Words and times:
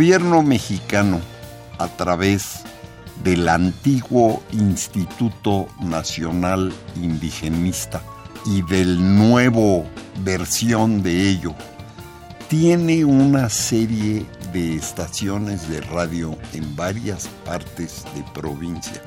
Gobierno 0.00 0.42
mexicano, 0.42 1.20
a 1.76 1.86
través 1.86 2.62
del 3.22 3.46
antiguo 3.50 4.42
Instituto 4.50 5.68
Nacional 5.78 6.72
Indigenista 6.96 8.00
y 8.46 8.62
del 8.62 9.18
nuevo 9.18 9.84
versión 10.24 11.02
de 11.02 11.28
ello, 11.28 11.54
tiene 12.48 13.04
una 13.04 13.50
serie 13.50 14.24
de 14.54 14.76
estaciones 14.76 15.68
de 15.68 15.82
radio 15.82 16.34
en 16.54 16.74
varias 16.74 17.28
partes 17.44 18.06
de 18.14 18.24
provincia, 18.32 19.02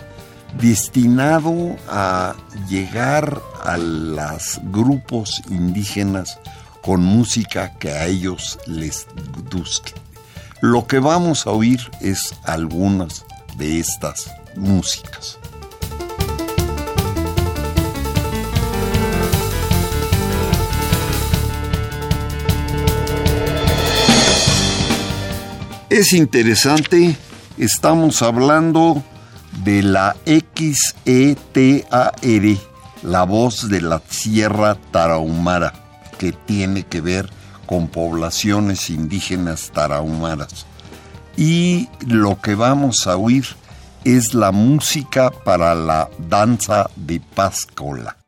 destinado 0.61 1.75
a 1.89 2.35
llegar 2.69 3.41
a 3.63 3.77
los 3.77 4.61
grupos 4.65 5.41
indígenas 5.49 6.37
con 6.83 7.01
música 7.01 7.79
que 7.79 7.89
a 7.89 8.05
ellos 8.05 8.59
les 8.67 9.07
guste. 9.51 10.02
Lo 10.63 10.87
que 10.87 10.99
vamos 10.99 11.45
a 11.45 11.49
oír 11.49 11.91
es 11.99 12.33
algunas 12.45 13.25
de 13.57 13.81
estas 13.81 14.31
músicas. 14.55 15.37
Es 25.89 26.13
interesante, 26.13 27.17
estamos 27.57 28.21
hablando 28.21 29.03
de 29.65 29.83
la 29.83 30.15
XETAR, 30.25 32.13
la 33.01 33.23
voz 33.23 33.67
de 33.67 33.81
la 33.81 34.01
Sierra 34.07 34.77
Tarahumara, 34.91 35.73
que 36.17 36.31
tiene 36.31 36.83
que 36.83 37.01
ver 37.01 37.42
con 37.65 37.87
poblaciones 37.87 38.89
indígenas 38.89 39.71
tarahumaras. 39.73 40.65
Y 41.35 41.89
lo 42.05 42.39
que 42.39 42.55
vamos 42.55 43.07
a 43.07 43.17
oír 43.17 43.45
es 44.03 44.33
la 44.33 44.51
música 44.51 45.31
para 45.31 45.73
la 45.73 46.09
danza 46.29 46.89
de 46.95 47.19
Pascola. 47.19 48.22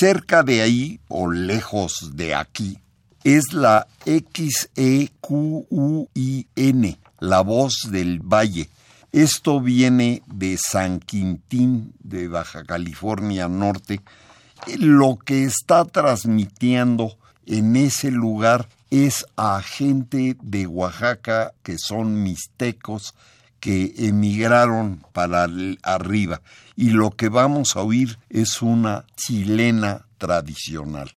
Cerca 0.00 0.42
de 0.42 0.62
ahí, 0.62 0.98
o 1.08 1.30
lejos 1.30 2.12
de 2.14 2.34
aquí, 2.34 2.78
es 3.22 3.52
la 3.52 3.86
XEQUIN, 4.06 4.96
la 7.18 7.42
voz 7.42 7.82
del 7.90 8.20
valle. 8.20 8.70
Esto 9.12 9.60
viene 9.60 10.22
de 10.26 10.56
San 10.56 11.00
Quintín, 11.00 11.92
de 12.02 12.28
Baja 12.28 12.64
California 12.64 13.46
Norte. 13.46 14.00
Lo 14.78 15.18
que 15.18 15.44
está 15.44 15.84
transmitiendo 15.84 17.18
en 17.44 17.76
ese 17.76 18.10
lugar 18.10 18.70
es 18.88 19.26
a 19.36 19.60
gente 19.60 20.38
de 20.40 20.66
Oaxaca 20.66 21.52
que 21.62 21.76
son 21.76 22.22
mixtecos 22.22 23.12
que 23.60 23.94
emigraron 23.96 25.04
para 25.12 25.46
arriba 25.82 26.42
y 26.76 26.90
lo 26.90 27.10
que 27.10 27.28
vamos 27.28 27.76
a 27.76 27.82
oír 27.82 28.18
es 28.28 28.62
una 28.62 29.04
chilena 29.16 30.06
tradicional. 30.18 31.12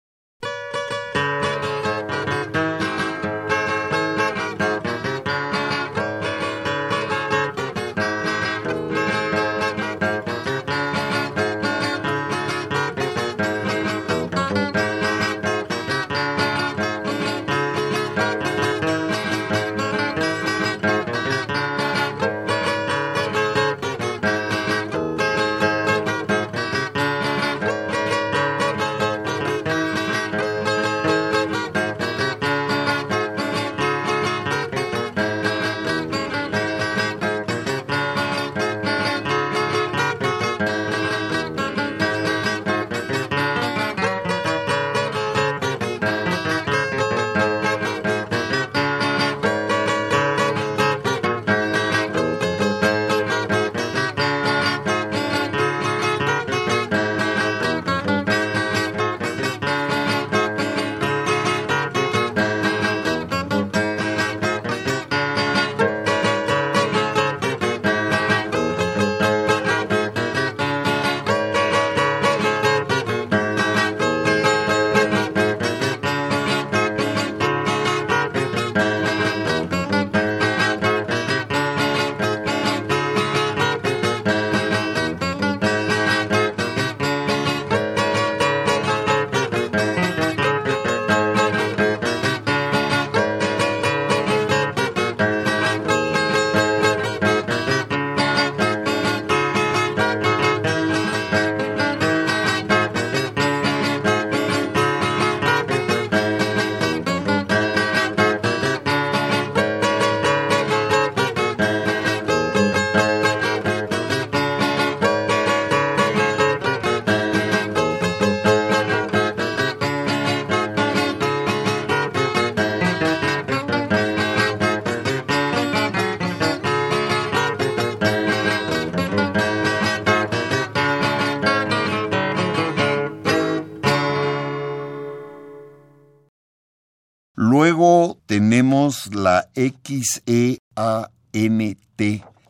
La 139.14 139.48
XEANT, 139.54 140.58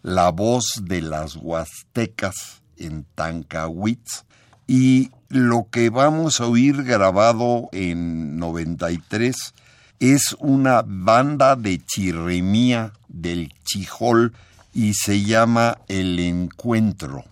la 0.03 0.31
voz 0.31 0.83
de 0.83 1.03
las 1.03 1.37
Huastecas 1.37 2.63
en 2.77 3.05
Tancahuitz. 3.15 4.25
Y 4.67 5.11
lo 5.29 5.69
que 5.71 5.91
vamos 5.91 6.41
a 6.41 6.47
oír 6.47 6.85
grabado 6.85 7.69
en 7.73 8.39
93 8.39 9.55
es 9.99 10.37
una 10.39 10.83
banda 10.87 11.57
de 11.57 11.79
chirremía 11.85 12.93
del 13.09 13.53
Chijol 13.65 14.33
y 14.73 14.95
se 14.95 15.23
llama 15.23 15.79
El 15.89 16.19
Encuentro. 16.19 17.25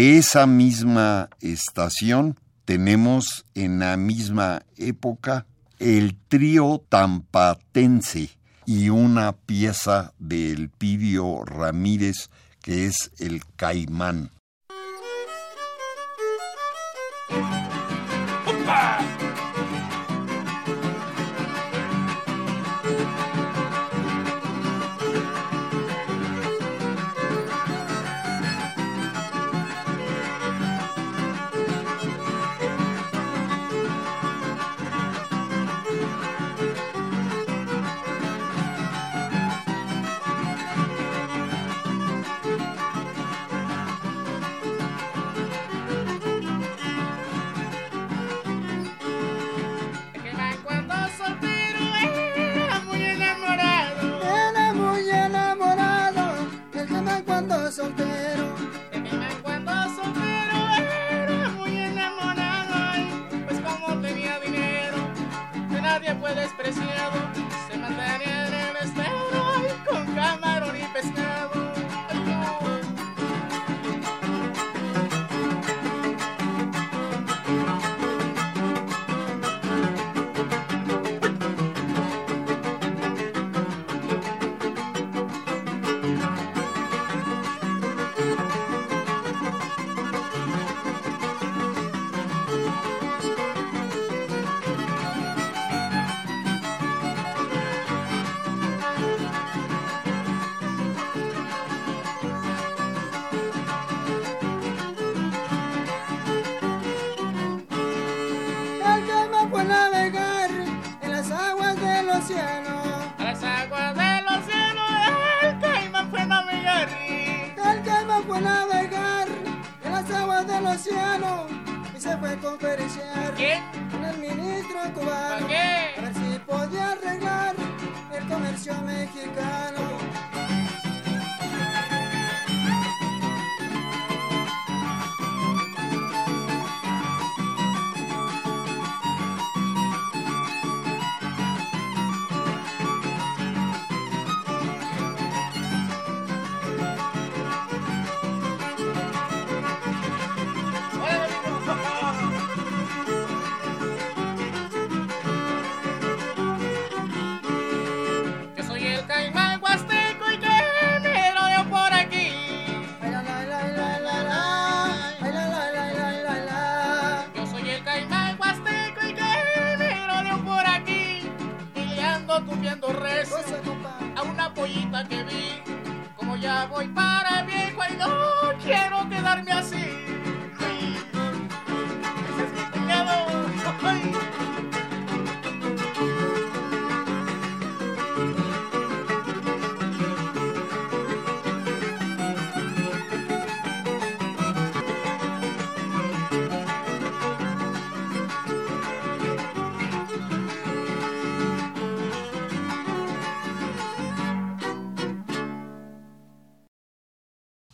De 0.00 0.16
esa 0.16 0.46
misma 0.46 1.28
estación 1.42 2.38
tenemos 2.64 3.44
en 3.54 3.80
la 3.80 3.98
misma 3.98 4.62
época 4.78 5.44
el 5.78 6.16
trío 6.16 6.82
tampatense 6.88 8.30
y 8.64 8.88
una 8.88 9.32
pieza 9.32 10.14
del 10.18 10.70
Pidio 10.70 11.44
Ramírez 11.44 12.30
que 12.62 12.86
es 12.86 13.12
el 13.18 13.42
Caimán. 13.56 14.30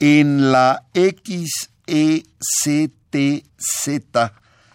En 0.08 0.52
la 0.52 0.84
XECTZ, 0.94 1.90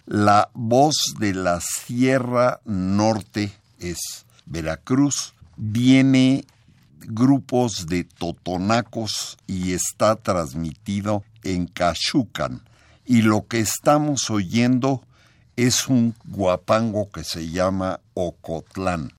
la 0.05 0.49
voz 0.53 1.13
de 1.19 1.33
la 1.33 1.61
Sierra 1.61 2.59
Norte 2.65 3.53
es 3.79 4.25
Veracruz, 4.45 5.33
viene 5.55 6.43
grupos 6.99 7.87
de 7.87 8.03
totonacos 8.03 9.37
y 9.47 9.71
está 9.71 10.17
transmitido 10.17 11.23
en 11.43 11.65
Cachucan. 11.67 12.63
Y 13.05 13.21
lo 13.21 13.47
que 13.47 13.61
estamos 13.61 14.29
oyendo 14.29 15.01
es 15.55 15.87
un 15.87 16.13
guapango 16.25 17.09
que 17.09 17.23
se 17.23 17.49
llama 17.49 18.01
Ocotlán. 18.15 19.13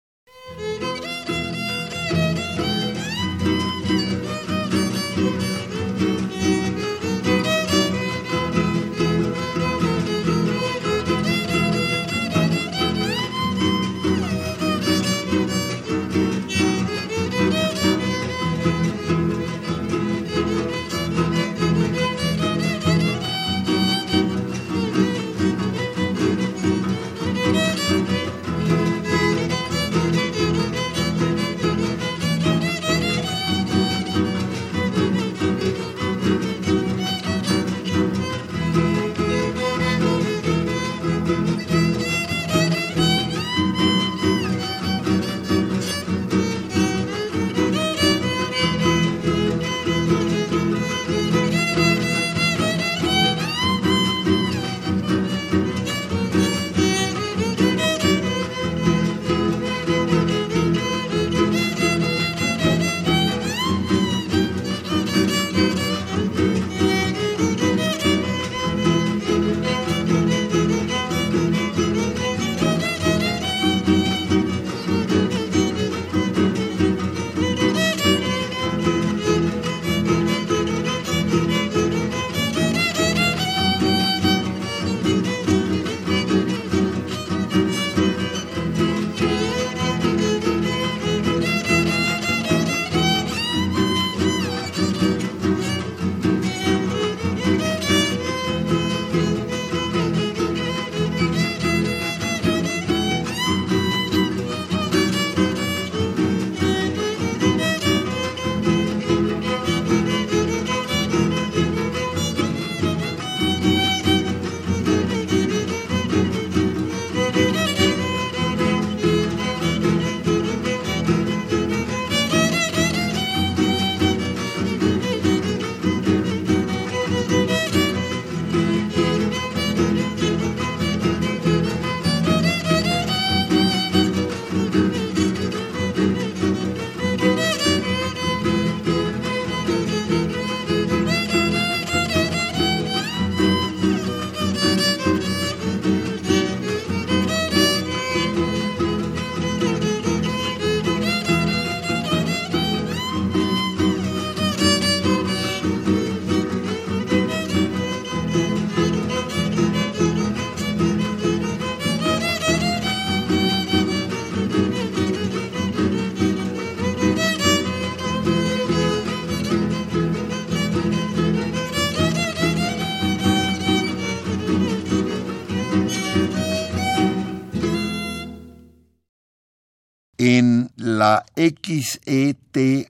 La 181.02 181.24
XETUMI, 181.34 182.86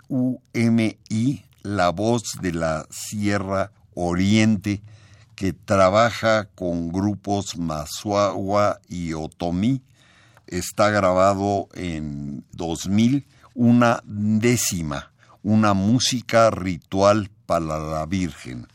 la 1.62 1.88
voz 1.88 2.22
de 2.42 2.52
la 2.52 2.86
Sierra 2.90 3.72
Oriente, 3.94 4.82
que 5.34 5.54
trabaja 5.54 6.44
con 6.54 6.90
grupos 6.92 7.56
Mazuagua 7.56 8.80
y 8.86 9.14
Otomí, 9.14 9.80
está 10.46 10.90
grabado 10.90 11.68
en 11.72 12.44
2000, 12.52 13.26
una 13.54 14.02
décima, 14.04 15.10
una 15.42 15.72
música 15.72 16.50
ritual 16.50 17.30
para 17.46 17.78
la 17.78 18.04
Virgen. 18.04 18.66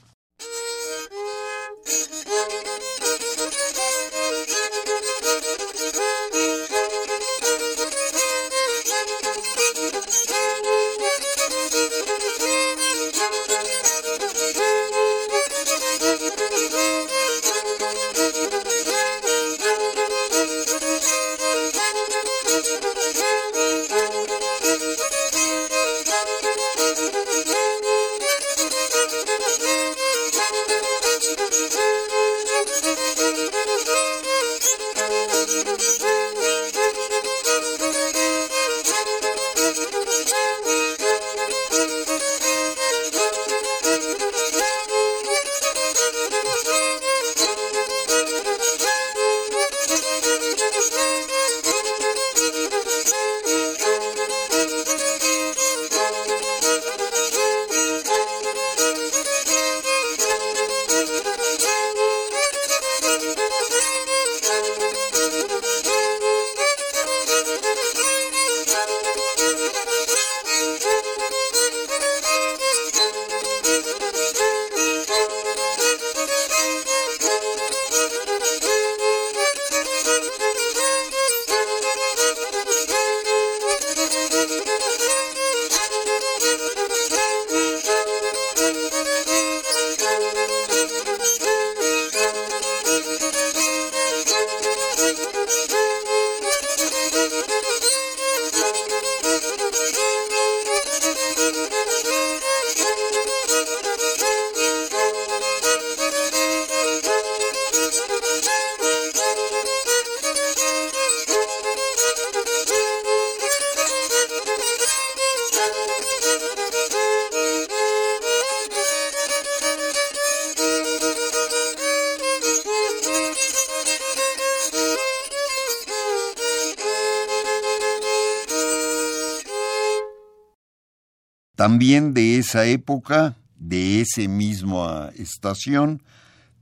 También 131.68 132.14
de 132.14 132.38
esa 132.38 132.64
época, 132.64 133.36
de 133.60 134.00
esa 134.00 134.22
misma 134.22 135.12
estación, 135.18 136.02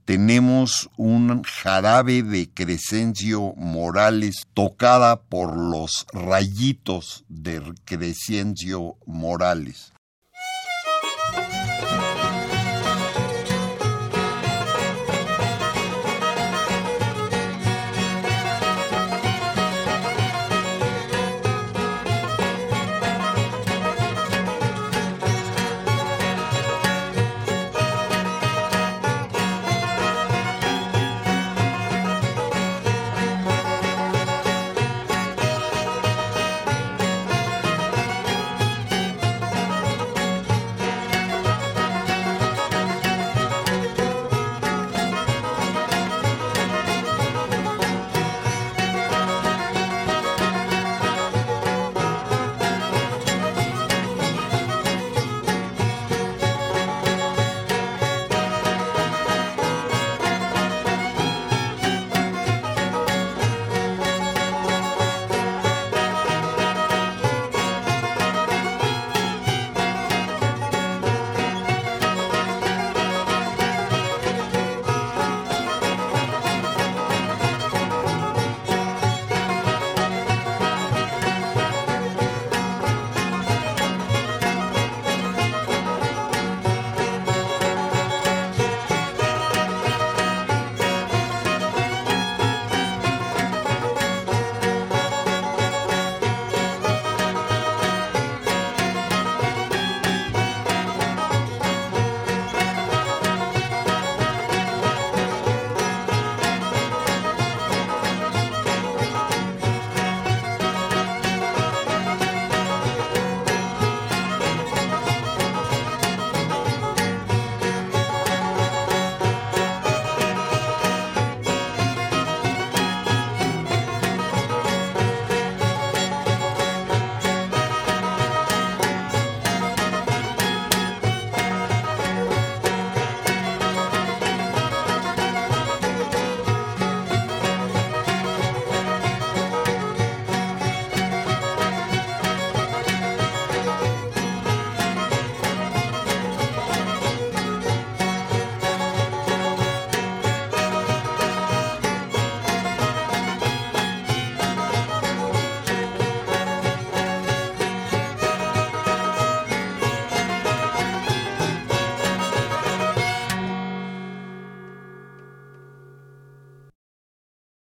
tenemos 0.04 0.90
un 0.96 1.44
jarabe 1.44 2.24
de 2.24 2.50
Crescencio 2.52 3.54
Morales 3.54 4.42
tocada 4.52 5.20
por 5.20 5.56
los 5.56 6.06
rayitos 6.12 7.24
de 7.28 7.62
Crescencio 7.84 8.96
Morales. 9.06 9.92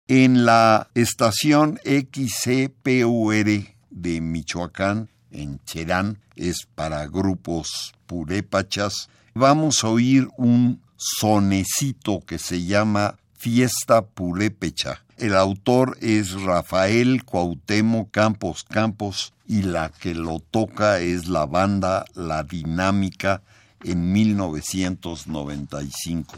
En 0.07 0.45
la 0.45 0.89
estación 0.93 1.79
XCPUR 1.83 3.65
de 3.89 4.21
Michoacán, 4.21 5.09
en 5.31 5.59
Cherán, 5.65 6.19
es 6.35 6.67
para 6.75 7.07
grupos 7.07 7.95
purépachas. 8.05 9.09
Vamos 9.33 9.83
a 9.83 9.89
oír 9.89 10.29
un 10.37 10.81
sonecito 10.95 12.21
que 12.21 12.39
se 12.39 12.63
llama 12.63 13.17
Fiesta 13.33 14.05
Purépecha. 14.05 15.03
El 15.17 15.35
autor 15.35 15.97
es 15.99 16.41
Rafael 16.41 17.25
Cuauhtémoc 17.25 18.09
Campos 18.11 18.63
Campos 18.63 19.33
y 19.45 19.63
la 19.63 19.89
que 19.89 20.13
lo 20.13 20.39
toca 20.39 20.99
es 20.99 21.27
la 21.27 21.45
banda 21.45 22.05
La 22.13 22.43
Dinámica 22.43 23.41
en 23.83 24.13
1995. 24.13 26.37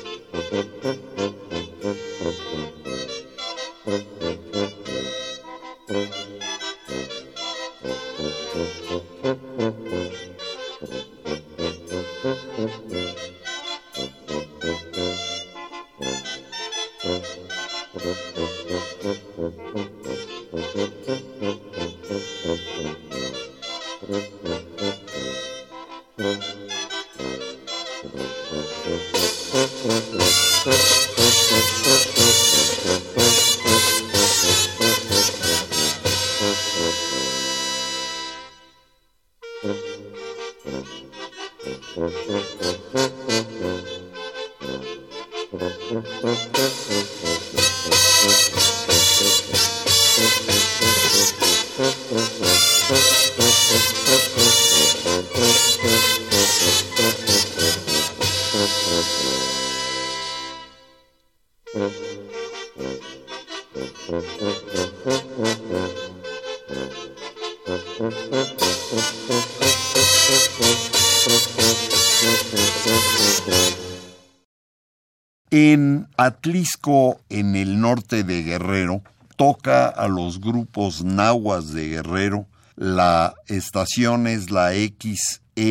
Atlisco, 76.21 77.21
en 77.29 77.55
el 77.55 77.79
norte 77.79 78.25
de 78.25 78.43
Guerrero, 78.43 79.01
toca 79.37 79.87
a 79.87 80.09
los 80.09 80.41
grupos 80.41 81.01
nahuas 81.01 81.71
de 81.71 81.87
Guerrero. 81.87 82.45
La 82.75 83.35
estación 83.47 84.27
es 84.27 84.51
la 84.51 84.71
XEZB, 84.73 85.69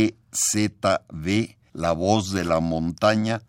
la 1.75 1.93
voz 1.93 2.33
de 2.33 2.47
la 2.47 2.61
montaña, 2.61 3.43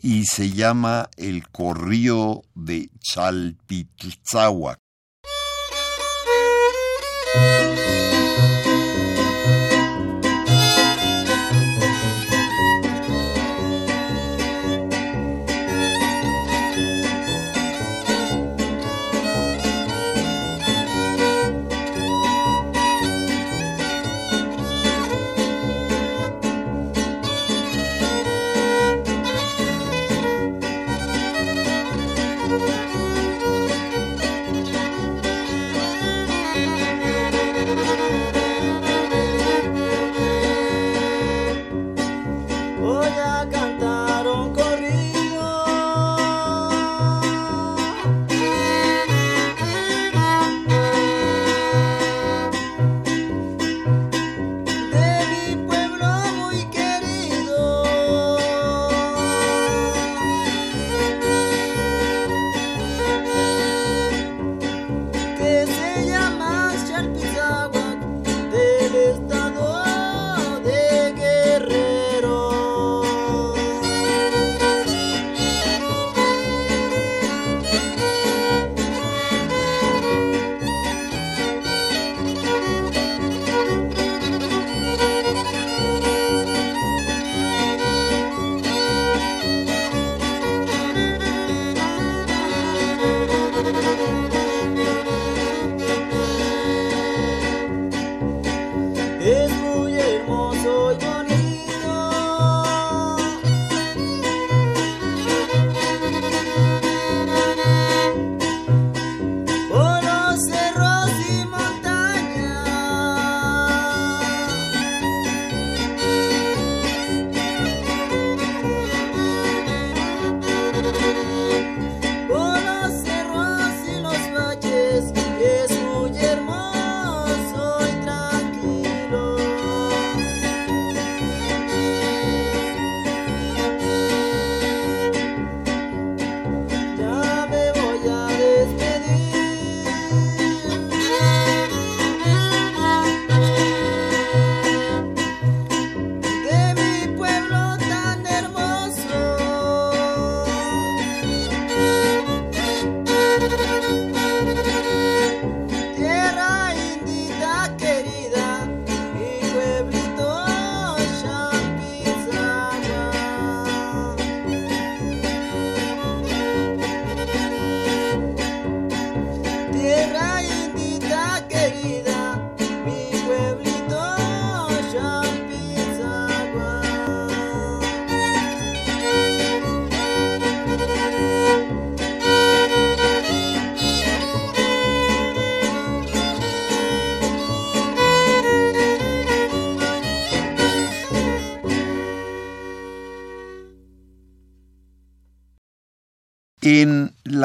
y 0.00 0.24
se 0.24 0.52
llama 0.52 1.10
el 1.18 1.46
corrío 1.48 2.44
de 2.54 2.88
Chalpitzahuac. 2.98 4.78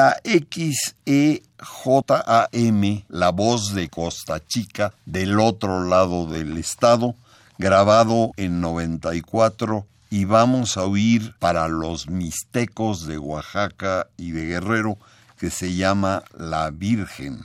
La 0.08 0.16
XEJAM, 0.24 1.42
la 3.08 3.30
voz 3.30 3.74
de 3.74 3.90
Costa 3.90 4.40
Chica, 4.46 4.94
del 5.04 5.38
otro 5.38 5.84
lado 5.84 6.26
del 6.26 6.56
estado, 6.56 7.14
grabado 7.58 8.30
en 8.38 8.62
94 8.62 9.86
y 10.08 10.24
vamos 10.24 10.78
a 10.78 10.84
oír 10.84 11.34
para 11.38 11.68
los 11.68 12.08
mixtecos 12.08 13.06
de 13.06 13.18
Oaxaca 13.18 14.06
y 14.16 14.30
de 14.30 14.46
Guerrero 14.46 14.96
que 15.38 15.50
se 15.50 15.74
llama 15.74 16.22
La 16.38 16.70
Virgen. 16.70 17.44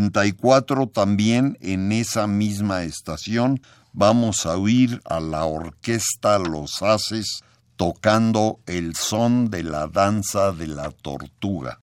94 0.00 0.88
también, 0.88 1.56
en 1.60 1.92
esa 1.92 2.26
misma 2.26 2.82
estación, 2.82 3.60
vamos 3.92 4.44
a 4.44 4.56
oír 4.56 5.00
a 5.04 5.20
la 5.20 5.44
orquesta 5.44 6.38
Los 6.38 6.82
Haces 6.82 7.44
tocando 7.76 8.58
el 8.66 8.96
son 8.96 9.50
de 9.50 9.62
la 9.62 9.86
danza 9.86 10.52
de 10.52 10.66
la 10.66 10.90
tortuga. 10.90 11.83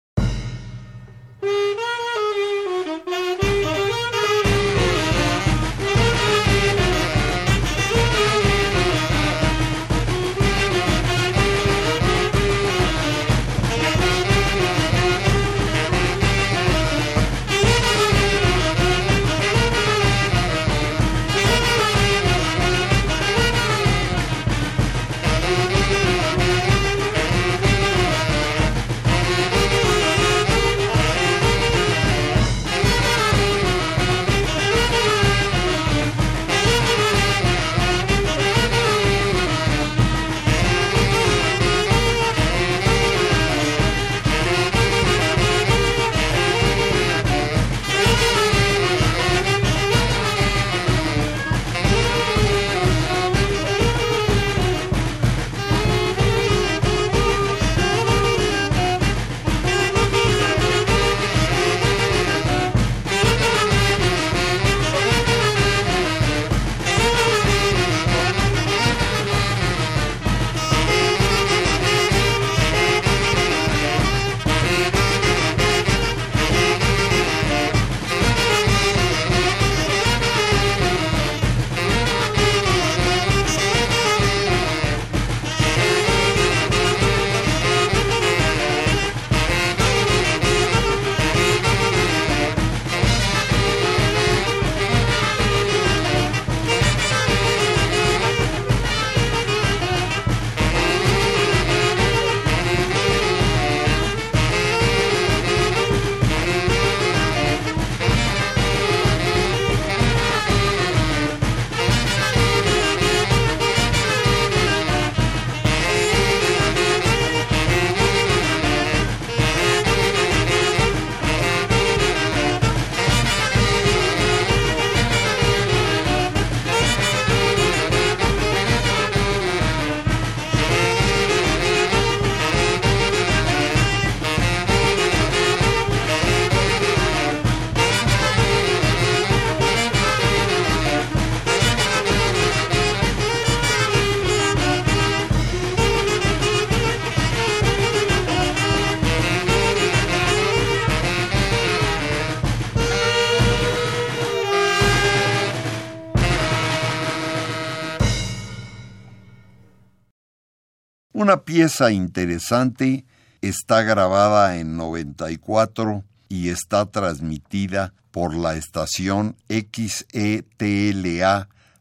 Una 161.30 161.44
pieza 161.44 161.92
interesante 161.92 163.04
está 163.40 163.82
grabada 163.82 164.56
en 164.56 164.76
94 164.76 166.02
y 166.28 166.48
está 166.48 166.86
transmitida 166.86 167.94
por 168.10 168.34
la 168.34 168.56
estación 168.56 169.36
XETLA 169.48 170.08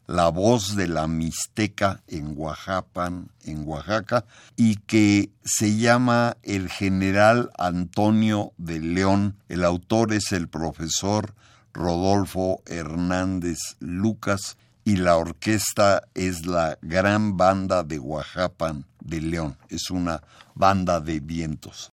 La 0.06 0.28
Voz 0.28 0.76
de 0.76 0.86
la 0.86 1.08
Mixteca 1.08 2.00
en 2.06 2.36
en 3.44 3.66
Oaxaca 3.66 4.24
y 4.54 4.76
que 4.76 5.30
se 5.44 5.76
llama 5.76 6.36
El 6.44 6.68
General 6.68 7.50
Antonio 7.58 8.52
de 8.56 8.78
León. 8.78 9.34
El 9.48 9.64
autor 9.64 10.12
es 10.12 10.30
el 10.30 10.46
profesor 10.48 11.34
Rodolfo 11.72 12.62
Hernández 12.66 13.58
Lucas 13.80 14.56
y 14.84 14.94
la 14.94 15.16
orquesta 15.16 16.04
es 16.14 16.46
la 16.46 16.78
Gran 16.82 17.36
Banda 17.36 17.82
de 17.82 17.98
Oaxaca 17.98 18.84
de 19.00 19.20
León. 19.20 19.56
Es 19.68 19.90
una 19.90 20.22
banda 20.54 21.00
de 21.00 21.20
vientos. 21.20 21.92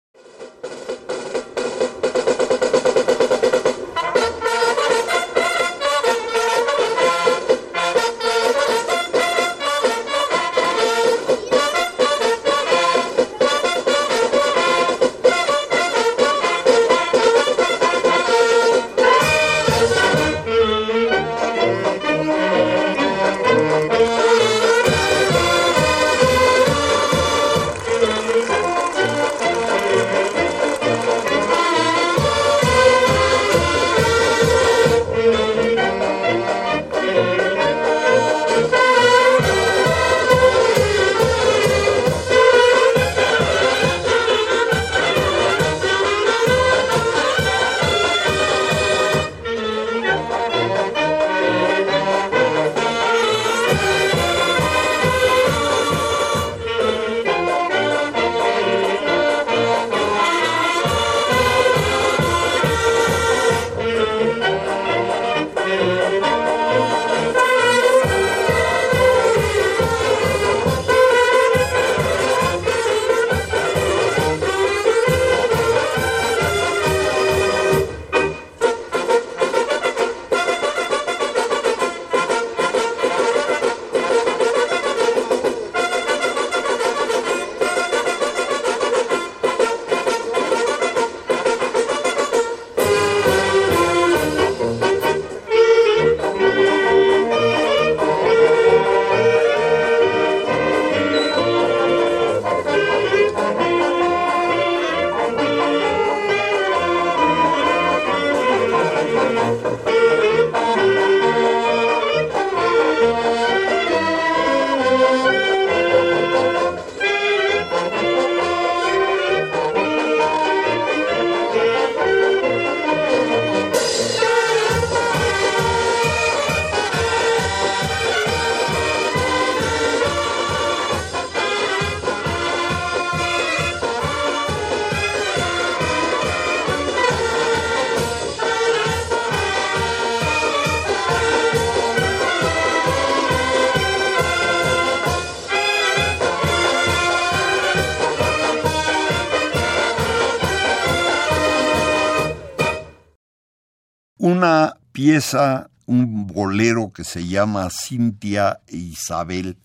Una 154.31 154.77
pieza, 154.93 155.69
un 155.85 156.25
bolero 156.25 156.91
que 156.93 157.03
se 157.03 157.27
llama 157.27 157.69
Cintia 157.69 158.61
e 158.67 158.77
Isabel, 158.77 159.57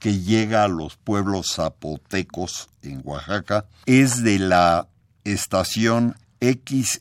que 0.00 0.20
llega 0.20 0.64
a 0.64 0.68
los 0.68 0.96
pueblos 0.96 1.52
zapotecos 1.54 2.70
en 2.82 3.02
Oaxaca, 3.04 3.66
es 3.84 4.22
de 4.22 4.38
la 4.38 4.88
estación 5.24 6.16
XEGLO 6.40 6.96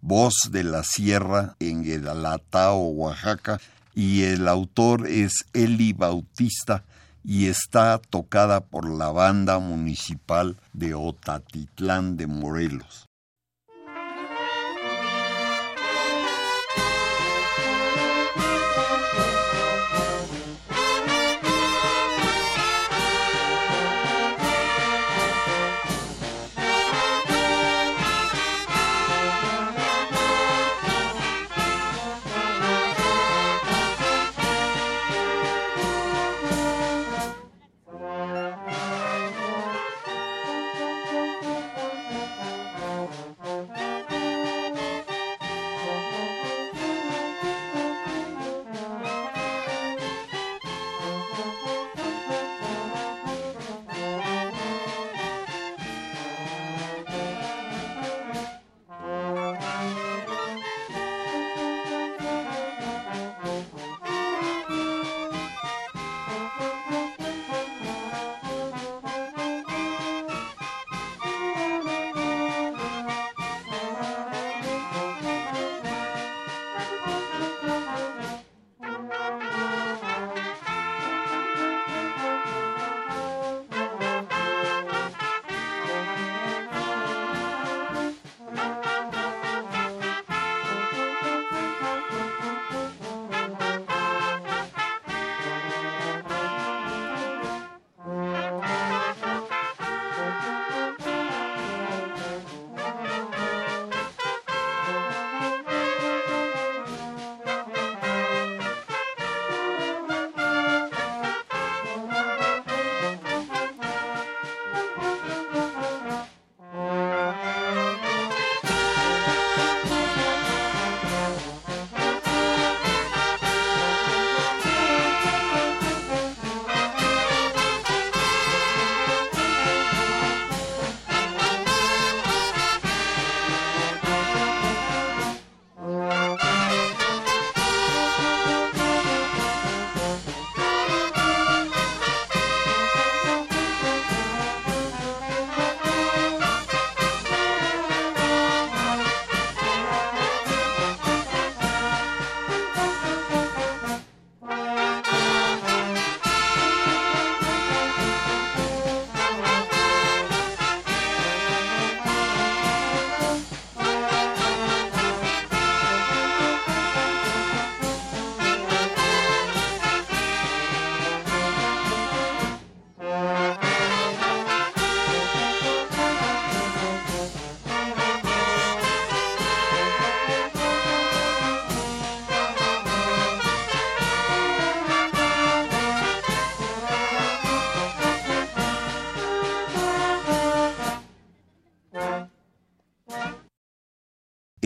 Voz 0.00 0.50
de 0.50 0.64
la 0.64 0.82
Sierra 0.82 1.56
en 1.60 1.82
Guadalatao, 1.82 2.88
Oaxaca, 2.88 3.60
y 3.94 4.24
el 4.24 4.48
autor 4.48 5.06
es 5.08 5.44
Eli 5.52 5.92
Bautista 5.92 6.84
y 7.24 7.46
está 7.46 7.98
tocada 7.98 8.60
por 8.60 8.88
la 8.88 9.10
banda 9.10 9.58
municipal 9.58 10.56
de 10.72 10.94
Otatitlán 10.94 12.16
de 12.16 12.26
Morelos. 12.26 13.06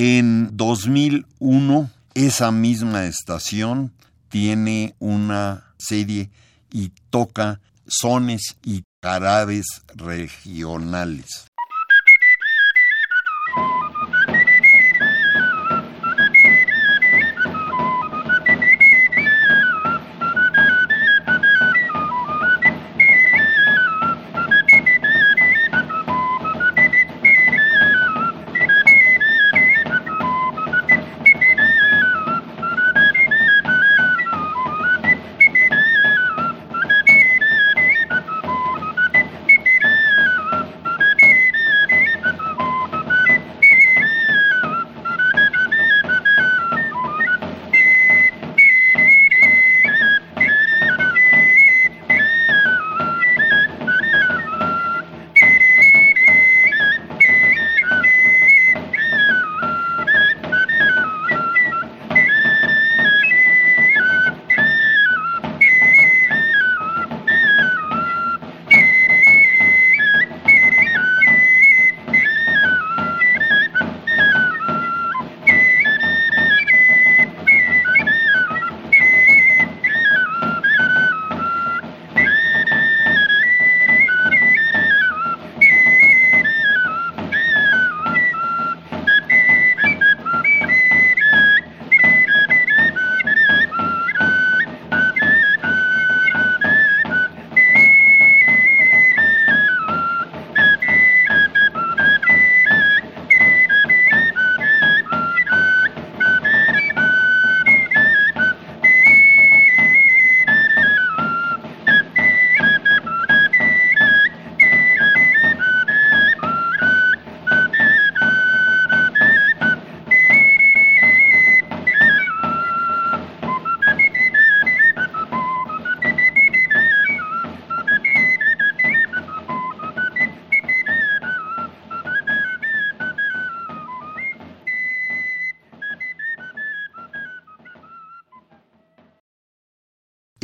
En 0.01 0.57
2001, 0.57 1.91
esa 2.15 2.53
misma 2.53 3.07
estación 3.07 3.93
tiene 4.29 4.95
una 5.01 5.75
serie 5.77 6.31
y 6.71 6.93
toca 7.11 7.61
sones 7.85 8.57
y 8.63 8.85
carabes 9.01 9.67
regionales. 9.97 11.48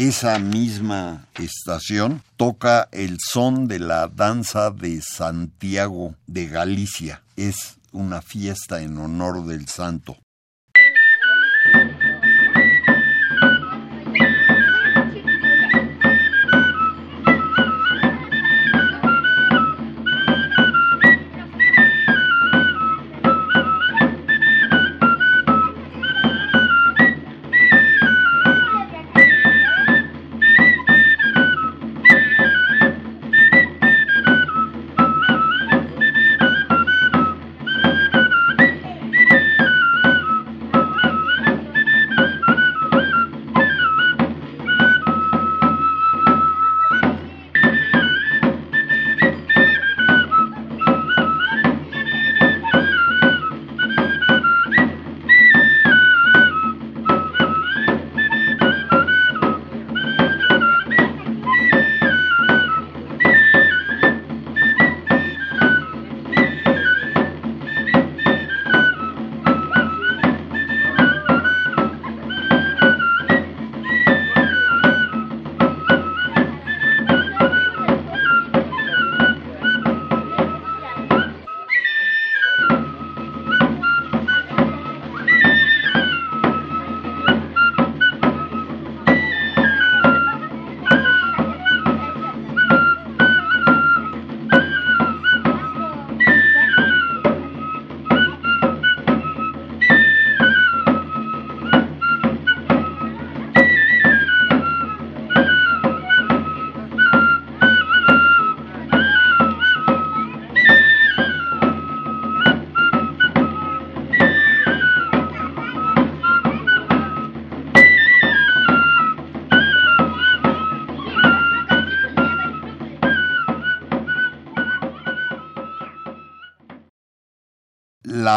Esa 0.09 0.39
misma 0.39 1.29
estación 1.41 2.23
toca 2.37 2.89
el 2.93 3.17
son 3.21 3.69
de 3.69 3.79
la 3.79 4.09
danza 4.09 4.71
de 4.71 5.01
Santiago 5.01 6.15
de 6.27 6.47
Galicia. 6.47 7.23
Es 7.37 7.79
una 7.91 8.21
fiesta 8.21 8.83
en 8.83 8.99
honor 8.99 9.47
del 9.47 9.67
santo. 9.67 10.19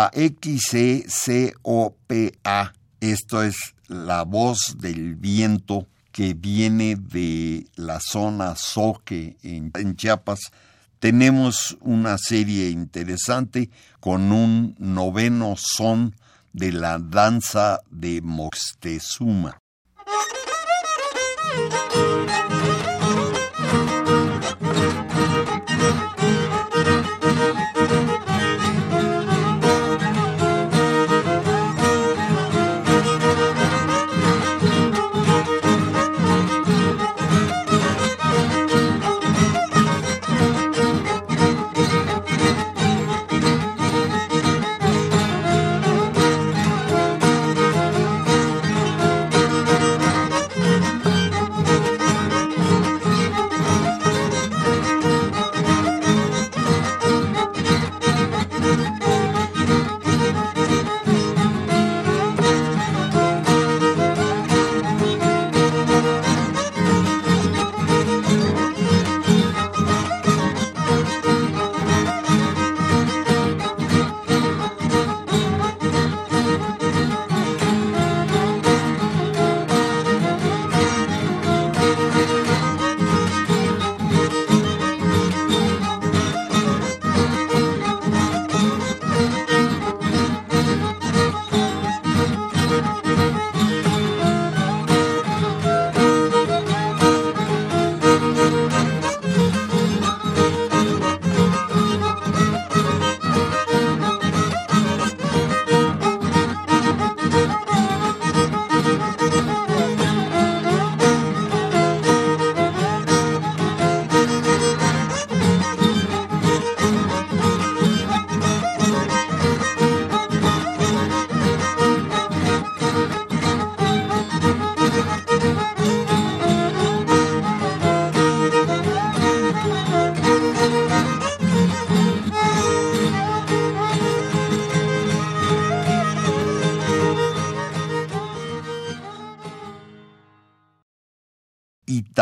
La 0.07 0.11
XCCOPA, 1.29 1.93
esto 2.99 3.43
es 3.43 3.55
la 3.87 4.23
voz 4.23 4.75
del 4.77 5.15
viento 5.15 5.87
que 6.11 6.33
viene 6.33 6.95
de 6.95 7.67
la 7.75 7.99
zona 7.99 8.55
Soque 8.55 9.37
en, 9.43 9.71
Chiapas, 9.95 10.39
tenemos 10.99 11.77
una 11.81 12.17
serie 12.17 12.69
interesante 12.69 13.69
con 13.99 14.31
un 14.31 14.75
noveno 14.79 15.55
son 15.57 16.15
de 16.53 16.71
la 16.71 16.97
danza 16.99 17.81
de 17.91 18.21
Moctezuma. 18.21 19.59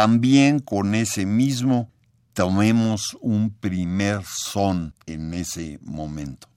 También 0.06 0.60
con 0.60 0.93
ese 0.93 1.26
mismo 1.26 1.89
tomemos 2.34 3.18
un 3.22 3.49
primer 3.49 4.22
son 4.24 4.93
en 5.08 5.34
ese 5.34 5.80
momento. 5.82 6.47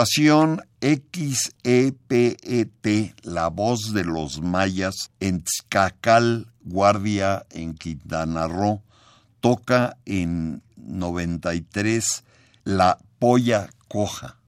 Estación 0.00 0.62
XEPET, 0.80 1.52
La 3.22 3.48
Voz 3.48 3.92
de 3.92 4.02
los 4.02 4.40
Mayas, 4.40 5.10
en 5.20 5.44
Tzcacal, 5.44 6.46
Guardia, 6.62 7.44
en 7.50 7.74
Quintana 7.74 8.48
Roo, 8.48 8.80
toca 9.40 9.98
en 10.06 10.62
93 10.76 12.24
La 12.64 12.96
Polla 13.18 13.68
Coja. 13.88 14.38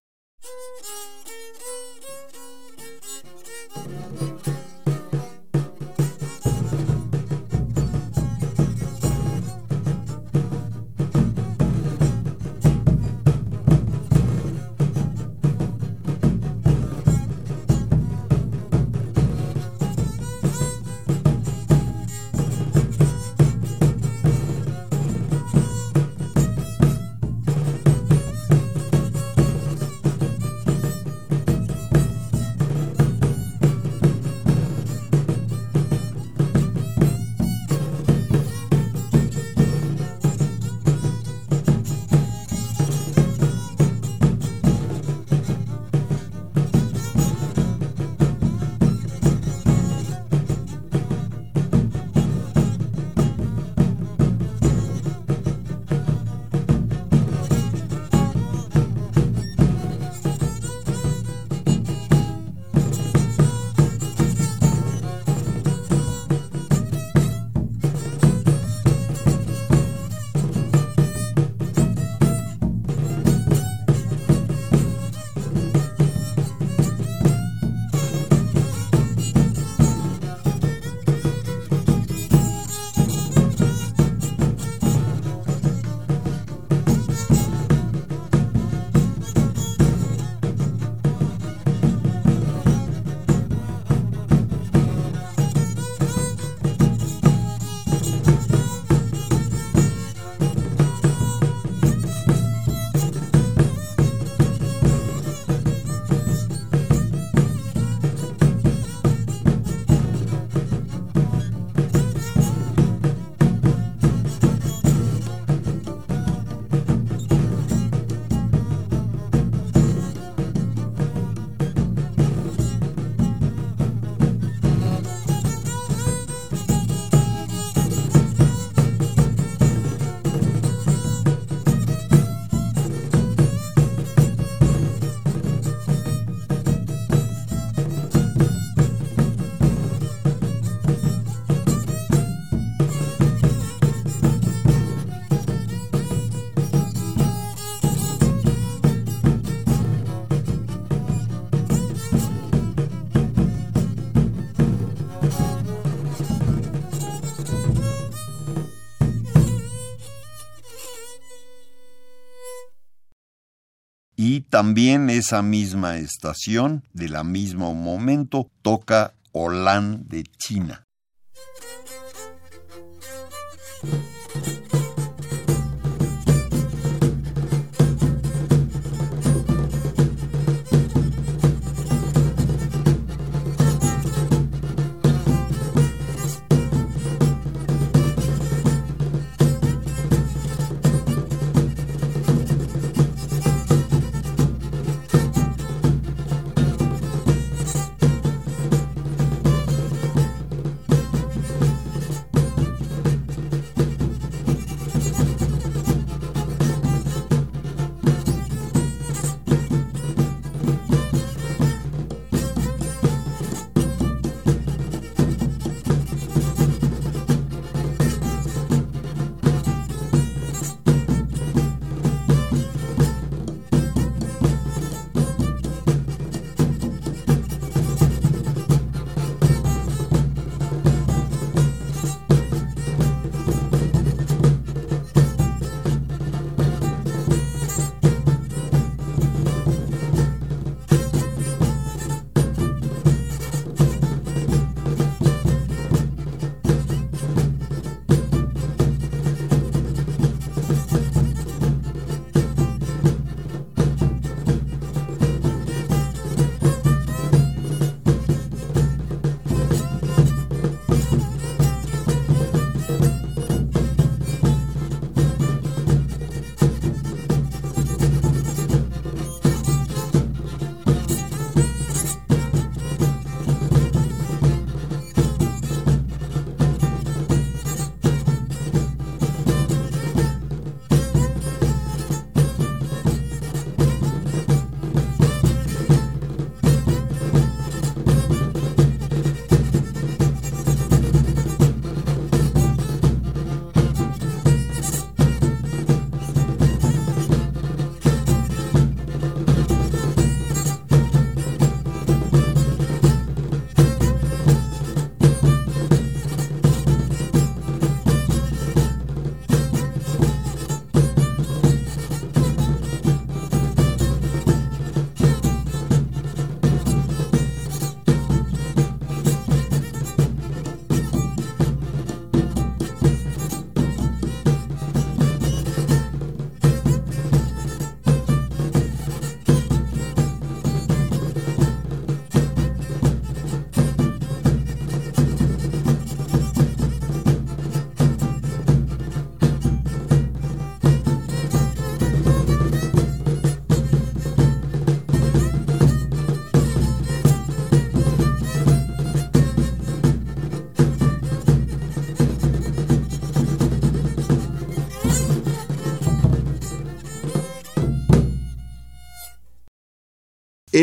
También 164.53 165.09
esa 165.09 165.41
misma 165.41 165.97
estación, 165.97 166.85
de 166.93 167.09
la 167.09 167.25
mismo 167.25 167.73
momento, 167.75 168.51
toca 168.61 169.15
Olan 169.33 170.07
de 170.09 170.25
China. 170.25 170.87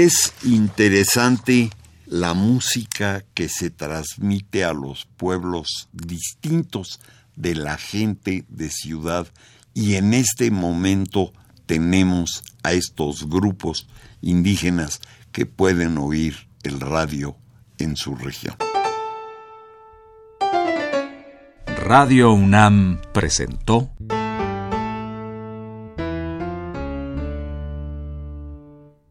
Es 0.01 0.31
interesante 0.45 1.71
la 2.05 2.33
música 2.33 3.25
que 3.33 3.49
se 3.49 3.69
transmite 3.69 4.63
a 4.63 4.71
los 4.71 5.05
pueblos 5.17 5.89
distintos 5.91 7.01
de 7.35 7.53
la 7.53 7.75
gente 7.75 8.45
de 8.47 8.69
ciudad 8.69 9.27
y 9.73 9.95
en 9.95 10.13
este 10.13 10.51
momento 10.51 11.33
tenemos 11.65 12.45
a 12.63 12.71
estos 12.71 13.27
grupos 13.27 13.89
indígenas 14.21 15.01
que 15.33 15.45
pueden 15.45 15.97
oír 15.97 16.47
el 16.63 16.79
radio 16.79 17.35
en 17.77 17.97
su 17.97 18.15
región. 18.15 18.55
Radio 21.83 22.31
UNAM 22.31 23.01
presentó 23.11 23.89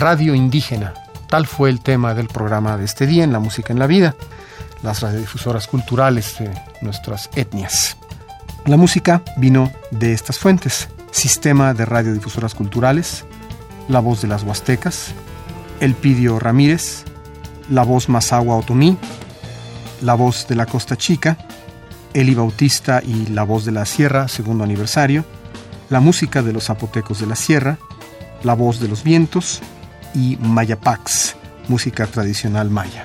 Radio 0.00 0.34
Indígena. 0.34 0.94
Tal 1.28 1.46
fue 1.46 1.68
el 1.68 1.80
tema 1.80 2.14
del 2.14 2.26
programa 2.26 2.78
de 2.78 2.86
este 2.86 3.06
día 3.06 3.22
en 3.22 3.34
La 3.34 3.38
Música 3.38 3.74
en 3.74 3.78
la 3.78 3.86
Vida 3.86 4.16
las 4.82 5.02
radiodifusoras 5.02 5.66
culturales 5.66 6.38
de 6.38 6.50
nuestras 6.80 7.28
etnias. 7.34 7.98
La 8.64 8.78
música 8.78 9.20
vino 9.36 9.70
de 9.90 10.14
estas 10.14 10.38
fuentes. 10.38 10.88
Sistema 11.10 11.74
de 11.74 11.84
radiodifusoras 11.84 12.54
culturales, 12.54 13.26
La 13.88 14.00
Voz 14.00 14.22
de 14.22 14.28
las 14.28 14.42
Huastecas, 14.42 15.12
Elpidio 15.80 16.38
Ramírez, 16.38 17.04
La 17.68 17.82
Voz 17.82 18.08
Mazagua 18.08 18.56
Otomí, 18.56 18.96
La 20.00 20.14
Voz 20.14 20.48
de 20.48 20.54
la 20.54 20.64
Costa 20.64 20.96
Chica, 20.96 21.36
Eli 22.14 22.34
Bautista 22.34 23.02
y 23.04 23.26
La 23.26 23.42
Voz 23.42 23.66
de 23.66 23.72
la 23.72 23.84
Sierra, 23.84 24.28
segundo 24.28 24.64
aniversario, 24.64 25.26
La 25.90 26.00
Música 26.00 26.40
de 26.40 26.54
los 26.54 26.64
Zapotecos 26.64 27.20
de 27.20 27.26
la 27.26 27.36
Sierra, 27.36 27.76
La 28.44 28.54
Voz 28.54 28.80
de 28.80 28.88
los 28.88 29.02
Vientos 29.02 29.60
y 30.14 30.36
Mayapax, 30.40 31.36
música 31.68 32.06
tradicional 32.06 32.70
maya. 32.70 33.04